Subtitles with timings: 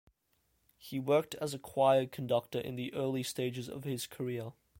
[0.79, 4.53] He worked as a choir conductor in the early stages of his career.